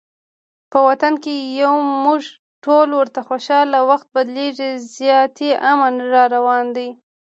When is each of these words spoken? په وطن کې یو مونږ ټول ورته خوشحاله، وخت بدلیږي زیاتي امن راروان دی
په 0.71 0.77
وطن 0.87 1.13
کې 1.23 1.33
یو 1.61 1.73
مونږ 2.03 2.21
ټول 2.63 2.87
ورته 2.99 3.19
خوشحاله، 3.27 3.79
وخت 3.89 4.07
بدلیږي 4.15 4.69
زیاتي 4.97 5.49
امن 5.71 5.93
راروان 6.13 6.65
دی 6.75 6.89